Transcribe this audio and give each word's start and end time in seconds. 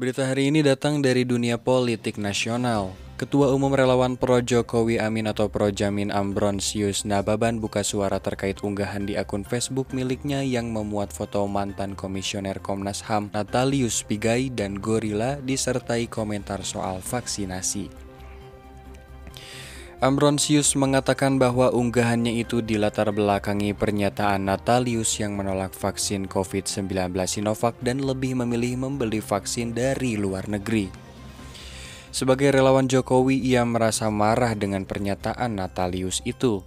Berita 0.00 0.24
hari 0.24 0.48
ini 0.48 0.64
datang 0.64 1.04
dari 1.04 1.28
dunia 1.28 1.60
politik 1.60 2.16
nasional. 2.16 2.96
Ketua 3.20 3.52
Umum 3.52 3.68
Relawan 3.68 4.16
Pro 4.16 4.40
Jokowi 4.40 4.96
Amin 4.96 5.28
atau 5.28 5.52
Pro 5.52 5.68
Jamin 5.68 6.08
Ambronsius 6.08 7.04
Nababan 7.04 7.60
buka 7.60 7.84
suara 7.84 8.16
terkait 8.16 8.64
unggahan 8.64 9.04
di 9.04 9.20
akun 9.20 9.44
Facebook 9.44 9.92
miliknya 9.92 10.40
yang 10.40 10.72
memuat 10.72 11.12
foto 11.12 11.44
mantan 11.44 11.92
Komisioner 11.92 12.64
Komnas 12.64 13.04
HAM 13.04 13.28
Natalius 13.36 14.00
Pigai 14.00 14.48
dan 14.48 14.80
Gorila 14.80 15.36
disertai 15.36 16.08
komentar 16.08 16.64
soal 16.64 17.04
vaksinasi. 17.04 18.09
Ambronsius 20.00 20.80
mengatakan 20.80 21.36
bahwa 21.36 21.68
unggahannya 21.76 22.40
itu 22.40 22.64
dilatar 22.64 23.12
belakangi 23.12 23.76
pernyataan 23.76 24.48
Natalius 24.48 25.20
yang 25.20 25.36
menolak 25.36 25.76
vaksin 25.76 26.24
COVID-19 26.24 27.12
Sinovac 27.28 27.76
dan 27.84 28.00
lebih 28.00 28.32
memilih 28.40 28.80
membeli 28.80 29.20
vaksin 29.20 29.76
dari 29.76 30.16
luar 30.16 30.48
negeri. 30.48 30.88
Sebagai 32.16 32.48
relawan 32.48 32.88
Jokowi, 32.88 33.44
ia 33.44 33.60
merasa 33.68 34.08
marah 34.08 34.56
dengan 34.56 34.88
pernyataan 34.88 35.60
Natalius 35.60 36.24
itu. 36.24 36.64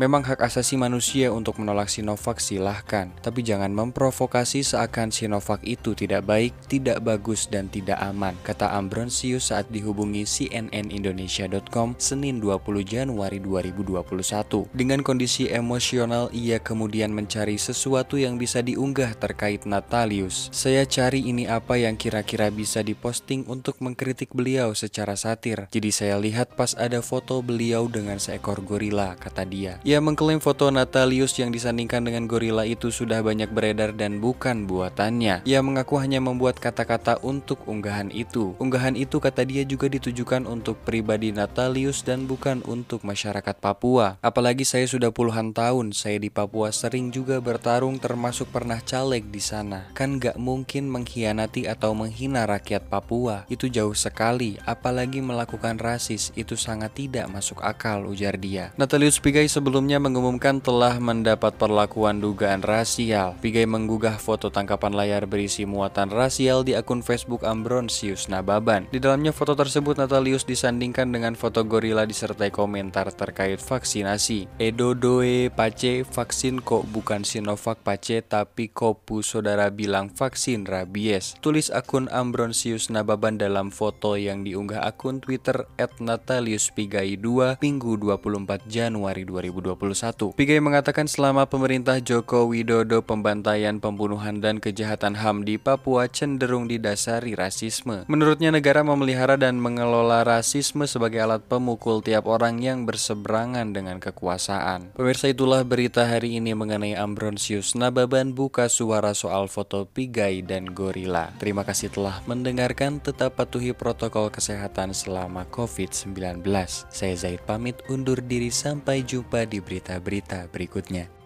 Memang 0.00 0.24
hak 0.24 0.40
asasi 0.40 0.80
manusia 0.80 1.28
untuk 1.28 1.60
menolak 1.60 1.92
Sinovac 1.92 2.40
silahkan, 2.40 3.12
tapi 3.20 3.44
jangan 3.44 3.68
memprovokasi 3.76 4.64
seakan 4.64 5.12
Sinovac 5.12 5.60
itu 5.68 5.92
tidak 5.92 6.24
baik, 6.24 6.56
tidak 6.64 7.04
bagus, 7.04 7.44
dan 7.44 7.68
tidak 7.68 8.00
aman, 8.00 8.32
kata 8.40 8.72
Ambronsius 8.72 9.52
saat 9.52 9.68
dihubungi 9.68 10.24
cnnindonesia.com 10.24 11.92
Senin 12.00 12.40
20 12.40 12.88
Januari 12.88 13.36
2021. 13.36 14.72
Dengan 14.72 15.04
kondisi 15.04 15.52
emosional, 15.52 16.32
ia 16.32 16.56
kemudian 16.56 17.12
mencari 17.12 17.60
sesuatu 17.60 18.16
yang 18.16 18.40
bisa 18.40 18.64
diunggah 18.64 19.12
terkait 19.20 19.68
Natalius. 19.68 20.48
Saya 20.56 20.88
cari 20.88 21.28
ini 21.28 21.44
apa 21.44 21.76
yang 21.76 22.00
kira-kira 22.00 22.48
bisa 22.48 22.80
diposting 22.80 23.44
untuk 23.44 23.76
mengkritik 23.84 24.32
beliau 24.32 24.72
secara 24.72 25.20
satir. 25.20 25.68
Jadi 25.68 25.92
saya 25.92 26.16
lihat 26.16 26.56
pas 26.56 26.72
ada 26.80 27.04
foto 27.04 27.44
beliau 27.44 27.92
dengan 27.92 28.16
seekor 28.16 28.64
gorila, 28.64 29.20
kata 29.20 29.44
dia. 29.44 29.81
Ia 29.82 29.98
mengklaim 29.98 30.38
foto 30.38 30.70
Natalius 30.70 31.34
yang 31.42 31.50
disandingkan 31.50 32.06
dengan 32.06 32.30
gorila 32.30 32.62
itu 32.62 32.94
sudah 32.94 33.18
banyak 33.18 33.50
beredar 33.50 33.90
dan 33.90 34.22
bukan 34.22 34.70
buatannya. 34.70 35.42
Ia 35.42 35.58
mengaku 35.58 35.98
hanya 35.98 36.22
membuat 36.22 36.62
kata-kata 36.62 37.18
untuk 37.26 37.66
unggahan 37.66 38.06
itu. 38.14 38.54
Unggahan 38.62 38.94
itu 38.94 39.18
kata 39.18 39.42
dia 39.42 39.66
juga 39.66 39.90
ditujukan 39.90 40.46
untuk 40.46 40.78
pribadi 40.86 41.34
Natalius 41.34 42.06
dan 42.06 42.30
bukan 42.30 42.62
untuk 42.62 43.02
masyarakat 43.02 43.58
Papua. 43.58 44.22
Apalagi 44.22 44.62
saya 44.62 44.86
sudah 44.86 45.10
puluhan 45.10 45.50
tahun, 45.50 45.90
saya 45.90 46.22
di 46.22 46.30
Papua 46.30 46.70
sering 46.70 47.10
juga 47.10 47.42
bertarung 47.42 47.98
termasuk 47.98 48.54
pernah 48.54 48.78
caleg 48.78 49.34
di 49.34 49.42
sana. 49.42 49.90
Kan 49.98 50.22
gak 50.22 50.38
mungkin 50.38 50.86
mengkhianati 50.94 51.66
atau 51.66 51.90
menghina 51.90 52.46
rakyat 52.46 52.86
Papua. 52.86 53.50
Itu 53.50 53.66
jauh 53.66 53.98
sekali, 53.98 54.62
apalagi 54.62 55.18
melakukan 55.18 55.82
rasis, 55.82 56.30
itu 56.38 56.54
sangat 56.54 56.94
tidak 56.94 57.26
masuk 57.34 57.58
akal, 57.66 58.06
ujar 58.06 58.38
dia. 58.38 58.70
Natalius 58.78 59.18
Pigai 59.18 59.50
sebelum 59.50 59.71
sebelumnya 59.72 60.04
mengumumkan 60.04 60.60
telah 60.60 61.00
mendapat 61.00 61.56
perlakuan 61.56 62.20
dugaan 62.20 62.60
rasial. 62.60 63.40
Pigai 63.40 63.64
menggugah 63.64 64.20
foto 64.20 64.52
tangkapan 64.52 64.92
layar 64.92 65.24
berisi 65.24 65.64
muatan 65.64 66.12
rasial 66.12 66.60
di 66.60 66.76
akun 66.76 67.00
Facebook 67.00 67.40
Ambronsius 67.40 68.28
Nababan. 68.28 68.84
Di 68.92 69.00
dalamnya 69.00 69.32
foto 69.32 69.56
tersebut 69.56 69.96
Natalius 69.96 70.44
disandingkan 70.44 71.08
dengan 71.08 71.32
foto 71.32 71.64
gorila 71.64 72.04
disertai 72.04 72.52
komentar 72.52 73.16
terkait 73.16 73.64
vaksinasi. 73.64 74.44
Edodoe 74.60 75.48
pace 75.48 76.04
vaksin 76.04 76.60
kok 76.60 76.84
bukan 76.92 77.24
Sinovac 77.24 77.80
pace 77.80 78.20
tapi 78.20 78.68
kopu 78.68 79.24
saudara 79.24 79.72
bilang 79.72 80.12
vaksin 80.12 80.68
rabies. 80.68 81.32
Tulis 81.40 81.72
akun 81.72 82.12
Ambronsius 82.12 82.92
Nababan 82.92 83.40
dalam 83.40 83.72
foto 83.72 84.20
yang 84.20 84.44
diunggah 84.44 84.84
akun 84.84 85.24
Twitter 85.24 85.64
@nataliuspigai2 85.80 87.56
Minggu 87.64 87.96
24 87.96 88.68
Januari 88.68 89.24
2020. 89.24 89.61
2021. 89.62 90.34
Pigai 90.34 90.58
mengatakan 90.58 91.06
selama 91.06 91.46
pemerintah 91.46 92.02
Joko 92.02 92.50
Widodo 92.50 93.06
pembantaian, 93.06 93.78
pembunuhan, 93.78 94.42
dan 94.42 94.58
kejahatan 94.58 95.14
HAM 95.16 95.46
di 95.46 95.56
Papua 95.56 96.10
cenderung 96.10 96.66
didasari 96.66 97.38
rasisme. 97.38 98.04
Menurutnya 98.10 98.50
negara 98.50 98.82
memelihara 98.82 99.38
dan 99.38 99.62
mengelola 99.62 100.26
rasisme 100.26 100.84
sebagai 100.90 101.22
alat 101.22 101.46
pemukul 101.46 102.02
tiap 102.02 102.26
orang 102.26 102.58
yang 102.58 102.82
berseberangan 102.82 103.70
dengan 103.70 104.02
kekuasaan. 104.02 104.98
Pemirsa 104.98 105.30
itulah 105.30 105.62
berita 105.62 106.04
hari 106.04 106.42
ini 106.42 106.58
mengenai 106.58 106.98
Ambronsius 106.98 107.78
Nababan 107.78 108.34
buka 108.34 108.66
suara 108.66 109.14
soal 109.14 109.46
foto 109.46 109.86
Pigai 109.86 110.42
dan 110.42 110.74
Gorila. 110.74 111.30
Terima 111.38 111.62
kasih 111.62 111.94
telah 111.94 112.18
mendengarkan, 112.26 112.98
tetap 112.98 113.38
patuhi 113.38 113.70
protokol 113.70 114.32
kesehatan 114.32 114.90
selama 114.96 115.46
COVID-19. 115.52 116.42
Saya 116.88 117.14
Zaid 117.14 117.44
pamit 117.46 117.78
undur 117.92 118.18
diri 118.18 118.48
sampai 118.48 119.04
jumpa 119.04 119.44
di 119.52 119.60
berita-berita 119.60 120.48
berikutnya. 120.48 121.21